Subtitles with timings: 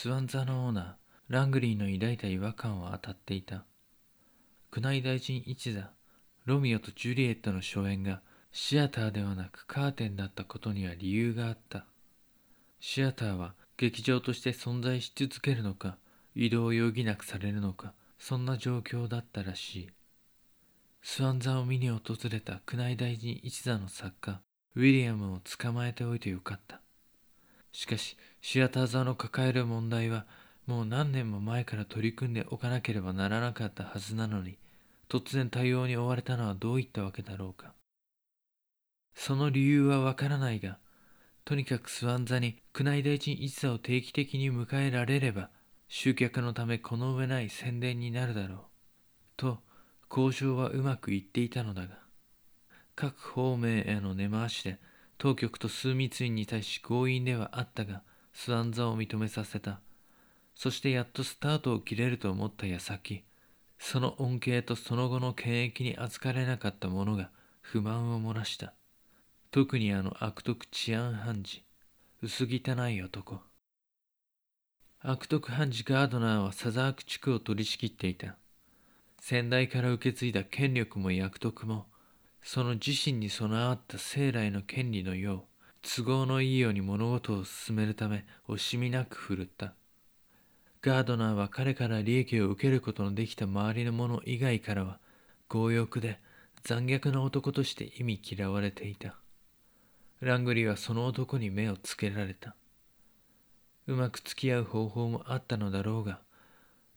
[0.00, 0.94] スワン座のオーナー
[1.28, 3.64] ラングリーの抱いた違和感は当たっていた。
[4.72, 5.90] 宮内大臣一座
[6.44, 8.20] ロミオとジュリエットの初演が
[8.52, 11.84] シアターではなくカーテンだったことには理由があった。
[12.78, 15.98] シアターは劇場として存在し続けるのか
[16.36, 19.88] 移動を余儀なくされるのかそんな状況だったらしい。
[21.02, 24.40] スワン座を見に訪れた宮内大臣一座の作家
[24.76, 26.82] ウィリアムを捕まえておいてよかった。
[27.72, 30.26] しかしシアター座の抱える問題は
[30.66, 34.58] もう何年も前から取り組んでおかなければならなかったはずなのに
[35.08, 37.72] 突然対応に追われたのはどういったわけだろうか。
[39.14, 40.78] その理由はわからないが
[41.44, 45.50] とにかくスワン座に宮内大臣一座を定期的に迎えられれば
[45.88, 48.58] 集客のためこの上ない宣伝になるだろう。
[49.36, 49.60] と
[50.10, 51.98] 交渉はうまくいっていたのだが
[52.94, 54.78] 各方面への根回しで
[55.18, 58.02] 当局と枢密院に対し強引ではあったが
[58.32, 59.80] スワン座を認めさせた。
[60.54, 63.22] そしてやっとスタートを切れると思った矢先
[63.78, 68.72] その恩恵とその後の権益に預かれなかった者が不満を漏らした。
[69.50, 71.62] 特にあの悪徳治安判事
[72.22, 73.40] 薄汚い男。
[75.00, 78.36] 悪徳判事ガードナーはサザーク地区を取り仕切っていた。
[79.20, 81.86] 先代から受け継いだ権力も役得も
[82.50, 85.42] その自身に備わった生来の権利のよう
[85.82, 89.74] 都合のいいように物事を進めるため惜しみなく振るった。
[90.80, 94.98] ガードナーは彼から利益を受けることのできた周りの者以外からは
[95.50, 96.20] 強欲で
[96.62, 99.16] 残虐な男として意味嫌われていた。
[100.20, 102.56] ラングリーはその男に目をつけられた。
[103.86, 106.20] うまく付き合う方法もあったのだろうが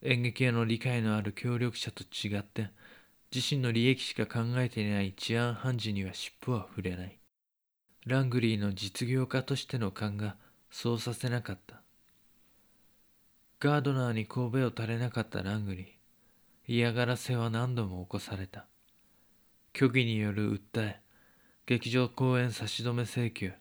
[0.01, 2.69] 演劇への理解のある協力者と違って
[3.33, 7.17] 自身の利益しか考えていない治安判事には尻尾は振れない。
[8.05, 10.35] ラングリーの実業家としての勘が
[10.69, 11.81] そうさせなかった。
[13.61, 15.85] ガードナーに首を垂れなかったラングリー。
[16.67, 18.65] 嫌がらせは何度も起こされた。
[19.73, 20.99] 虚偽による訴え。
[21.67, 23.53] 劇場公演差し止め請求。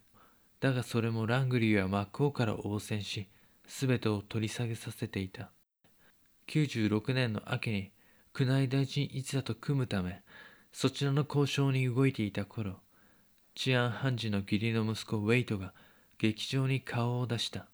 [0.58, 3.28] だがそれもラングリーは真っ向から応戦し
[3.68, 5.50] 全てを取り下げさせていた。
[6.48, 7.92] 96年の秋に
[8.38, 10.22] 宮内大臣一座と組むため
[10.72, 12.76] そちらの交渉に動いていた頃
[13.54, 15.74] 治安判事の義理の息子ウェイトが
[16.18, 17.66] 劇場に顔を出した。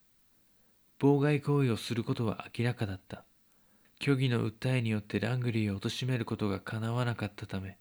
[0.99, 3.25] 妨害行為をすることは明らかだった。
[4.00, 7.78] 虚偽の訴えによってラングリーを貶めることがかなわなかったため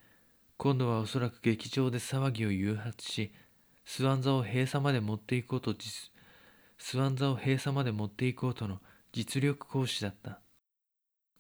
[0.58, 3.34] 今度はおそらく劇場で騒ぎを誘発し
[3.84, 5.76] スワン座を閉鎖まで持っていこうと
[6.78, 8.80] スワン座を閉鎖まで持っていこうとの
[9.12, 10.40] 実力行使だった。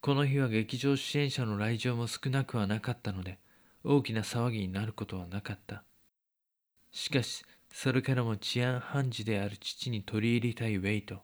[0.05, 3.39] この日は劇場支援者の来場も少なくはなかったので
[3.83, 5.83] 大きな騒ぎになることはなかった。
[6.91, 7.43] しかし
[7.73, 11.23] それからも治安判事である父に取り入りたいウェイト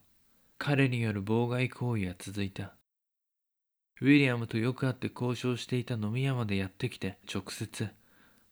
[0.58, 2.74] 彼による妨害行為は続いた。
[4.00, 7.88] ウィリアムとよく会って交渉していた飲み屋までやってきて直接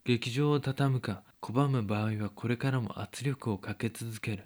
[0.05, 4.45] 劇場を畳むか拒む場合はこれからも圧力をかけ続ける。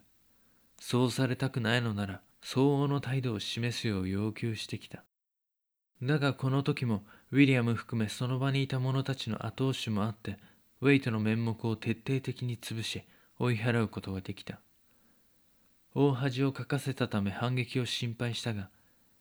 [0.81, 5.05] そうされたくないのなら相応の態度を示すよう要求してきた。
[6.05, 10.39] だがこの時もウィリアム含めその場にいた者たちの後押しもあって
[10.83, 13.05] ウェイトの面目を徹底的に潰し
[13.39, 14.61] 追い払うことができた。
[15.95, 18.69] 大恥をかかせたため反撃を心配したが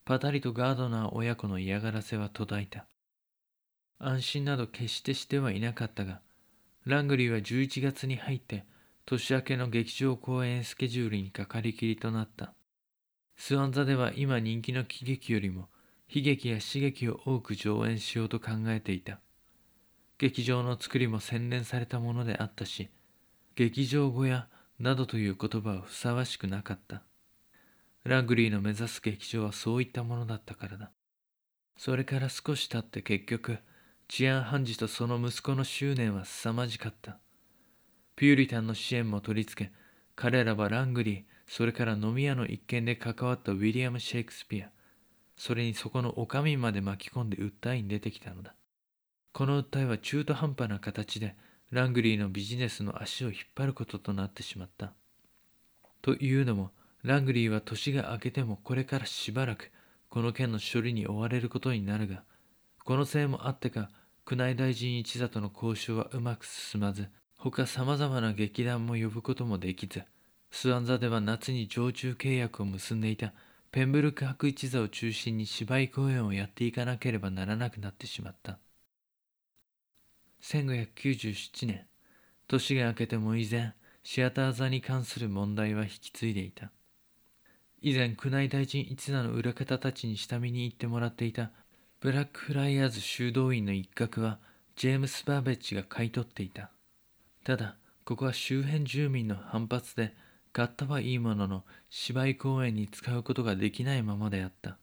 [0.03, 2.85] パタリとガードナー親子の嫌がらせは途絶えた。
[3.97, 6.19] 安心など決してしてはいなかったが
[6.85, 8.65] ラングリーは11月に入って
[9.05, 12.53] 年明けの劇場公演スケジュールにかかりきりとなった。
[13.37, 15.69] スワン座では今人気の喜劇よりも
[16.15, 19.19] 悲劇や刺激を多く上演しようと考えていた。
[20.19, 22.89] 劇場の作りも洗練されたものであったし
[23.55, 24.47] 劇場小屋
[24.79, 27.01] などという言葉はふさわしくなかった。
[28.03, 30.91] ラングリーの目指す劇場はそういったものだったからだ。
[31.77, 33.57] それから少し経って結局
[34.07, 37.17] 治安判事とその息子の執念は凄まじかった。
[38.15, 39.71] ピューリタンの支援も取り付け
[40.15, 44.69] 彼らはラングリーそれから飲み屋の一件で関わったウィリアム・シェイクスピア。
[45.35, 48.55] それにそこの女将まで巻き込んで訴えに出てきたのだ。
[49.31, 51.35] この訴えは中途半端な形で
[51.71, 54.93] ラングリーのビジネスの足を引っ張ることとなってしまった。
[56.01, 56.71] というのも
[57.03, 59.71] ラングリーは年が明けてもこれからしばらく
[60.09, 62.23] この件の処理に追われることになるが
[62.85, 63.89] このせいもあってか
[64.29, 70.03] 宮内大臣一座との交渉はうまく進まず他さまざまな劇団も呼ぶこともできず
[70.51, 73.33] スワン座では夏に常駐契約を結んでいた
[73.73, 78.59] ペンブルク博一座を中心に芝居公演をやっていかなければならなくなってしまった。
[80.43, 81.87] 1597年
[82.47, 83.73] 年が明けても以前
[84.03, 86.69] シアター座に関する問題は引き継いでいた。
[87.81, 91.49] 以前宮内大臣一座の裏方たちに下見に行ってもらっていた
[91.99, 94.37] ブラックフライヤーズ修道院の一角は
[94.75, 96.69] ジェームス・バーベッジが買い取っていた。
[97.43, 100.13] ただここは周辺住民の反発で
[100.53, 104.77] 買ったはいいものの芝居公演に使うことができないままであった。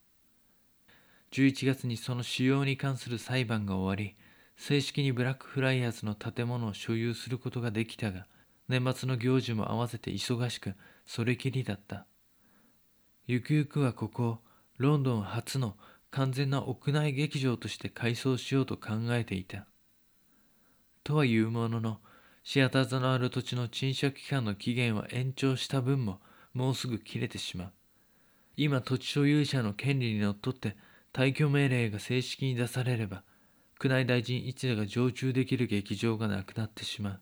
[1.30, 4.16] 11月にその使用に関する裁判が終わり
[4.56, 8.26] 正式にブラックフライヤーズの建物を所有することができたが
[8.68, 10.74] 年末の行事も合わせて忙しく
[11.06, 12.06] それきりだった。
[13.28, 14.38] ゆくゆくはここを
[14.76, 15.76] ロンドン初の
[16.10, 19.66] 完全な屋内劇場として改装しようと考えていた。
[21.04, 22.00] とはいうものの
[22.42, 26.20] シアター座のある土地の賃借期間の期限は延長した分も
[26.54, 27.72] もうすぐ切れてしまう。
[28.56, 30.76] 今土地所有者の権利にのっとって
[31.12, 33.22] 退去命令が正式に出されれば
[33.82, 37.20] 宮内大臣一座が常駐できる劇場がなくなってしまう。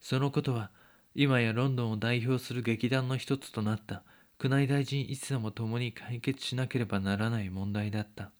[0.00, 0.70] そのことは
[1.14, 4.02] 今やロンドンを代表する劇団の一つとなった
[4.42, 8.30] 宮内大臣一座も共に解決しなければならない問題だった。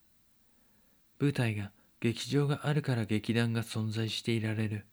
[1.19, 4.87] 舞台が劇場があるから劇団が存在していられる。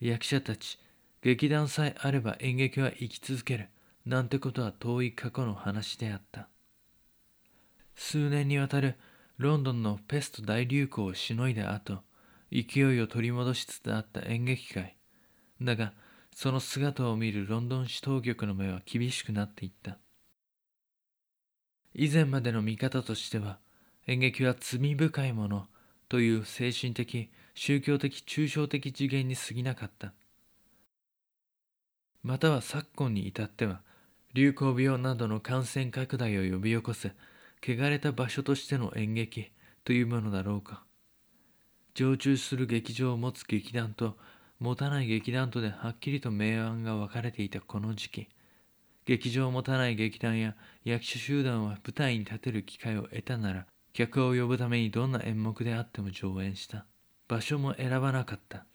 [0.00, 0.78] 役者たち
[1.22, 3.68] 劇団さえあれば演劇は生き続ける
[4.04, 6.48] なんてことは遠い過去の話であった。
[7.94, 8.96] 数年にわたる
[9.38, 12.02] ロンドンのペスト大流行をしのいだ後
[12.52, 14.96] 勢いを取り戻しつつあった演劇界。
[15.60, 15.92] だが
[16.34, 19.98] その姿を見るロンドン市当局の目は厳しくなっていった。
[21.94, 23.58] 以前までの見方としては
[24.06, 25.66] 演劇は罪深いもの
[26.08, 30.12] という精神的宗教的抽象的次元に過ぎなかった。
[32.22, 33.80] または昨今に至っては
[34.34, 37.12] 流行病などの感染拡大を呼び起こす
[37.62, 39.50] 汚れた場所としての演劇
[39.84, 40.84] というものだろうか。
[41.94, 44.18] 常駐する劇場を持つ劇団と
[44.60, 48.28] 持たない劇団とではっきりと明暗が分かれていたこの時期
[49.06, 50.54] 劇場を持たない劇団や
[50.84, 56.84] 役者集団は舞台に立てる機会を得たなら客を呼ぶためにどんな演目であっても上演した。
[57.28, 58.66] 場所も選ばなかった。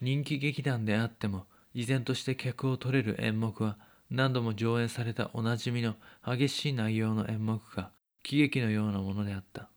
[0.00, 3.78] 人気劇団であっても依然として客を取れる演目は
[4.10, 5.94] 何度も上演されたおなじみの
[6.24, 7.90] 激しい内容の演目か
[8.22, 9.70] 喜劇のようなものであった。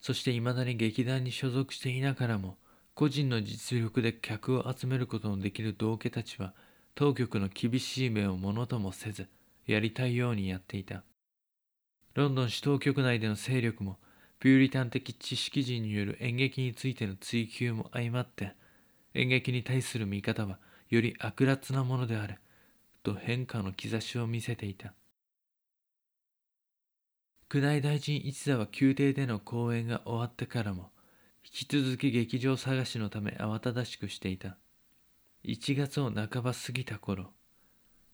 [0.00, 2.56] そしていまだに劇団に所属していながらも
[2.94, 6.54] 個人の実力で客を集めることのできる道家たちは
[6.94, 9.28] 当局の厳しい目をものともせず
[9.66, 11.04] やりたいようにやっていた。
[12.14, 13.98] ロンドン市当局内での勢力も
[14.40, 18.52] ピューリタン的知識人による演劇についての追求も相まって
[19.14, 20.58] 演劇に対する見方は
[20.90, 22.38] より悪辣なものである
[23.02, 24.94] と変化の兆しを見せていた。
[27.52, 30.90] 宮内大臣一座は宮廷での公演が終わってからも
[31.42, 34.58] 引き続き劇場探しのため慌ただしくしていた。
[35.44, 37.30] 1月を半ば過ぎた頃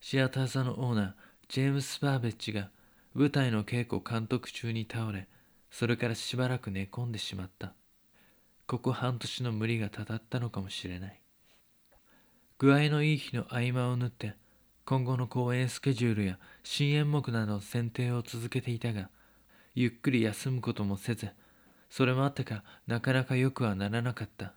[0.01, 1.13] シアター座のオーナー
[1.49, 2.71] ジェームス・バーベッジが
[3.15, 5.27] 舞台の稽古監督中に倒れ
[5.77, 7.73] それからしばらく寝込んでしまった。
[8.69, 11.21] ここ半年の無理がたたったのかもしれない。
[12.59, 14.37] 具合のいい日の合間を縫って
[14.85, 19.11] 今後の公演スケジュールや新演目などの選定を続けていたが
[19.75, 21.31] ゆっくり休むこともせず
[21.91, 24.55] それもあってかなかなかよくはならなかった。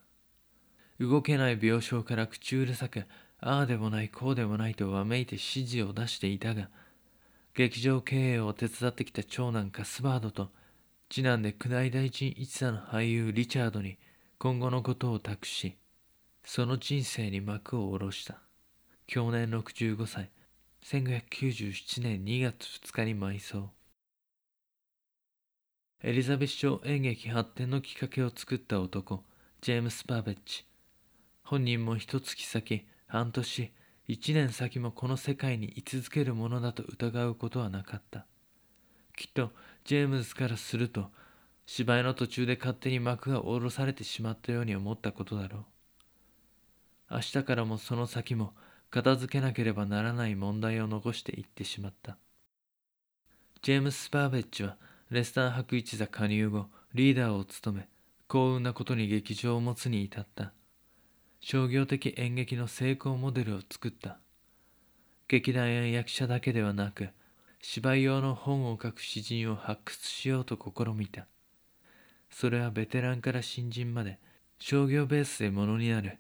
[1.00, 3.06] 動けない病床から口うるさく
[3.39, 6.70] ああでもないこうでもないとわめいて指示を出していたが
[7.56, 10.51] 劇場経営を手伝ってきた長男カスバードと
[11.10, 13.98] 次男で宮内大臣一座の俳優リチャードに
[14.38, 15.78] 今後のことを託し
[16.44, 18.40] その人生に幕を下ろした。
[19.06, 20.30] 去年65歳
[20.84, 23.70] 1597年2月2日に埋葬。
[26.04, 29.24] エリザベス朝演劇発展のきっかけを作った男
[29.62, 30.66] ジェームス・バーベッジ。
[31.44, 33.72] 本人も一月先半年
[34.08, 38.26] 一年先もこの世界に居続けるものだと疑うことはなかった。
[39.18, 39.52] きっと
[39.84, 41.10] ジェームズからすると
[41.66, 45.66] 芝居の途中で勝手に幕が下ろされてしまったように思ったことだろ
[47.10, 47.16] う。
[47.16, 48.54] 明日からもその先も
[48.90, 52.18] 片付けなければならない問題を残していってしまった。
[53.62, 54.78] ジェームス・バーベッジは
[55.10, 57.90] レスター博一座加入後リーダーを務め
[58.28, 60.54] 幸運なことに劇場を持つに至った。
[61.40, 64.20] 商業的演劇の成功モデルを作った。
[65.28, 67.10] 劇団や役者だけではなく
[67.62, 71.28] 芝居用の本を書く詩人を発掘しようと試みた
[72.30, 74.20] それはベテランから新人まで
[74.60, 76.20] 商業ベースでものになる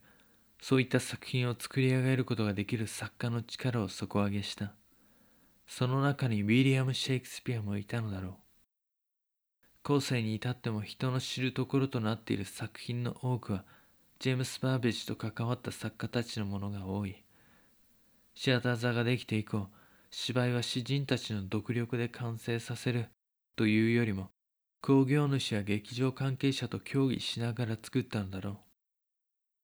[0.61, 4.73] そういった作品を作り上げることができる作家の力を底上げした。
[5.67, 8.33] その中にウィリアム・シェイクスピアもいたのだろう。
[9.83, 13.63] 後世に至っても人の知るところとなっている作品の多くは、
[14.19, 17.23] ジェームス・バーベッジと関わった作家たちのものが多い。
[18.33, 19.69] シアター座ができて以降、
[20.09, 23.09] 芝居は詩人たちの独力で完成させる。
[23.55, 24.29] というよりも
[24.81, 28.57] 興行主や劇場関係者と協議しながら作ったのだろう。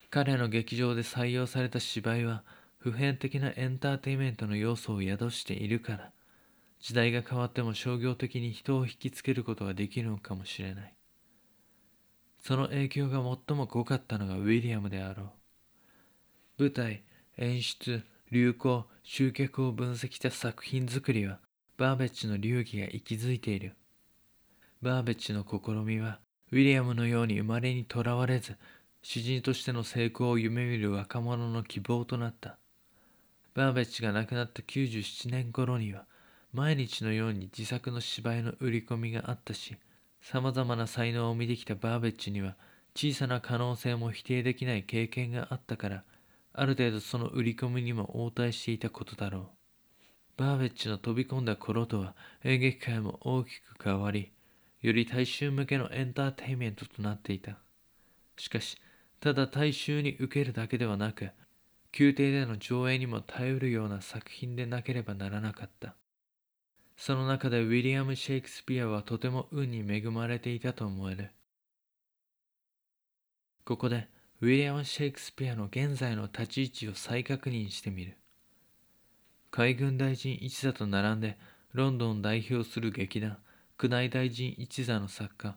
[0.10, 2.44] 彼の劇場で採用された芝居は
[2.78, 6.12] 普遍的なエンターテインメントの要素を宿しているから
[6.80, 10.94] 時代が変わっても商業的に人を引きつけることができるのかもしれない。
[12.42, 15.32] その影響が最も濃かったのがウィリアムであろ
[16.60, 16.64] う。
[16.64, 17.04] 舞台
[17.38, 18.04] 演出
[18.34, 21.38] 流行集客を分析した作品作りは
[21.78, 23.76] バーベッジの流儀が息づいている。
[24.82, 26.18] バーベッジの試みは
[26.52, 28.58] ウィリアムのように生まれにとらわれず
[29.04, 32.58] 詩人としての成功を夢見る若者の希望となった。
[33.54, 36.06] バーベッジが亡くなった97年頃には
[36.54, 39.78] 毎日のように自作の芝居の売り込みがあったし
[40.22, 42.56] さまざまな才能を見てきたバーベッジには
[42.96, 46.04] 小さな可能性も否定できない経験があったから
[46.54, 49.44] ある程度その売り込みにも応対していたことだろう
[50.38, 54.32] バーベッジの飛び込んだ頃とは演劇界も大きく変わり
[54.82, 57.58] より大衆向けのエンターテインメントとなっていた
[58.38, 58.78] しかし
[59.20, 61.30] ただ大衆に受けるだけではなく
[61.98, 65.96] 宮廷での上映にも耐えうるような作品でなければならなかった。
[66.98, 71.32] その中でウィリアム・シェイクスピアはとても運に恵まれていたと思える。
[73.64, 74.10] ここで
[74.44, 78.18] ウィリアム・シェイクスピアの現在の立ち位置を再確認してみる。
[79.52, 81.38] 海軍大臣一座と並んで
[81.72, 83.38] ロンドンを代表する劇団、
[83.82, 85.56] 宮内大臣一座の作家。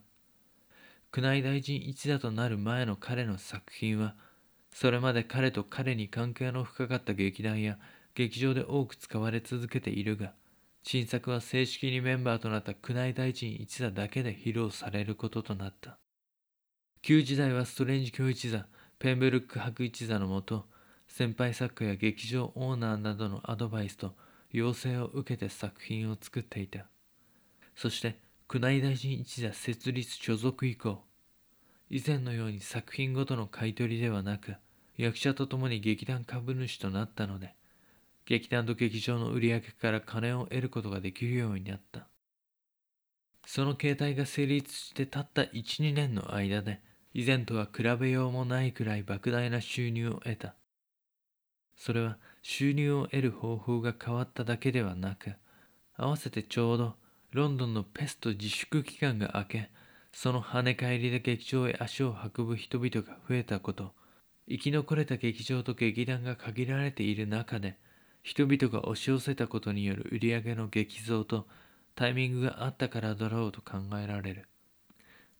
[1.13, 4.15] 宮内大臣一座となる前の彼の作品は
[4.71, 7.77] それまで彼と彼に関係の深かった劇団や
[8.15, 10.31] 劇場で多く使われ続けているが、
[10.83, 15.97] 新作は正式にメンバーとなった宮内大臣一座だけで披露されることとなった。
[17.01, 18.65] 旧時代はストレンジ教一座、
[18.99, 20.65] ペンブルック博一座のもと、
[21.07, 24.15] 先輩作家や劇場オーナーなどのアドバイスと
[24.51, 26.87] 要請を受けて作品を作っていた。
[27.75, 28.19] そして、
[28.51, 31.03] 宮内大臣一座設立所属以降、
[31.89, 34.55] 以前のように作品ごとの買い取りではなく、
[34.97, 37.53] 役者と共に劇団株主となったので、
[38.25, 42.07] 劇団と劇場の売り上げから金を得ることができるようになった。
[43.45, 46.81] その形態が成立してたった1、2年の間で、
[47.17, 50.53] 以前とは比べようもないくらい莫大な収入を得た。
[51.75, 55.33] それは収入を得る方法が変わっただけではなく、
[55.95, 56.93] 合わせてちょうど
[57.31, 59.71] ロンドンのペスト自粛期間が明け、
[60.13, 63.93] その跳ね返りで劇場へ足を運ぶ人々が増えたこと、
[64.47, 67.77] 生き残れた劇場と劇団が限られている中で
[68.21, 71.47] 人々が押し寄せたことによる売り上げの激増と
[71.95, 74.47] タイミングがあったからだろうと考えられる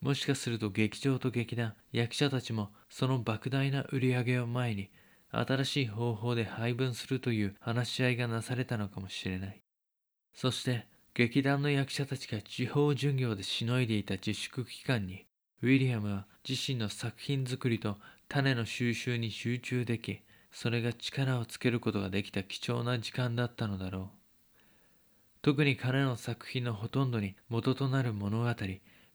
[0.01, 4.89] もしかすると劇場と劇団役者たちもその莫大な売り上げを前に
[5.31, 9.61] 新しい方法で配分するという話し合いがなされたのかもしれない
[10.33, 15.25] そして劇団の役者たちが地方巡業でしのいでいた自粛期間に
[15.63, 17.97] ウィリアムは自身の作品作りと
[18.29, 24.17] 種の収集に集中でき、それが力をつけることができた貴重な時間だったのだろう。
[25.41, 28.53] 特に彼の作品のほとんどに元となる物語、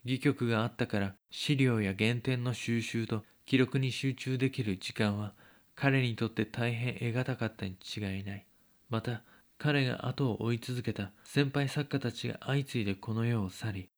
[0.04, 5.32] 戯曲があったから資料や原点の収集と記録に集中できる時間は
[5.74, 8.46] 彼にとって大変得難かったに違いない。
[8.88, 9.22] また、
[9.58, 13.88] 彼が後を追い続けた先輩作家たちが相次いでこの世を去り、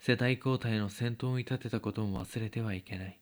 [0.00, 3.20] 世代交代の先頭に立てたことも忘れてはいけない。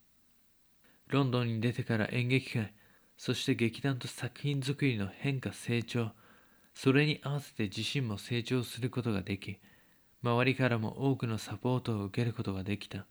[1.08, 2.72] ロンドンに出てから演劇界、
[3.16, 6.12] そして劇団と作品作りの変化成長、
[6.74, 9.58] それに合わせて自身も成長することができ、
[10.22, 13.06] 周りからも多くのサポートを受けることができた。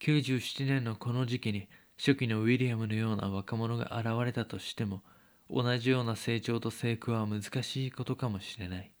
[0.00, 5.02] 97年のこの時期に初期のウィリアムのような若者が現れたとしても、
[5.50, 8.92] 同じような成長と成功は難しいことかもしれない。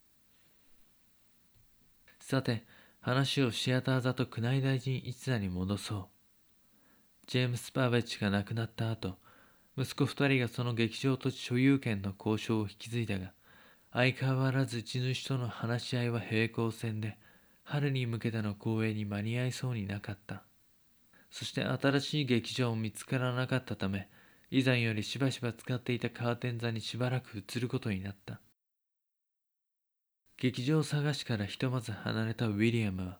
[2.20, 2.64] さて、
[3.00, 6.06] 話をシアター座と宮内大臣一座に戻そう。
[7.26, 9.18] ジェームス・パーベッジが亡くなった後、
[9.76, 13.32] 息子二人がその劇場土地所有権の交渉を引き継いだが、
[13.96, 17.16] 相変わらず地主との話し合いは平行線で、
[17.62, 20.42] 春に向けての公演に間に合いそうになかった。
[21.30, 24.10] そして新しい劇場も見つからなかったため、
[24.50, 28.38] 以前よりしばしば使っていたカーテン座にしばらく移ることになった。
[30.36, 33.18] 劇場探しからひとまず離れたウィリアムは、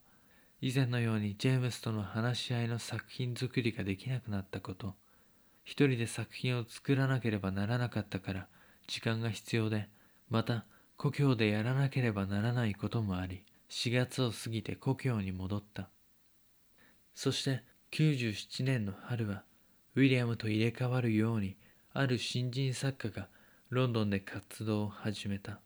[0.61, 4.93] 以前のようにジェームスとの話し合いの作品作りができなくなったこと、
[5.63, 8.47] 一人で作品を作らなければならなかったから
[8.85, 9.89] 時間が必要で、
[10.29, 10.65] また
[10.97, 15.89] 故郷でやらなければならないこともあり、4月を過ぎて故郷に戻った。
[17.13, 19.43] そして97年の春は、
[19.95, 21.55] ウィリアムと入れ替わるように、
[21.93, 23.29] ある新人作家が
[23.69, 25.59] ロンドンで活動を始めた。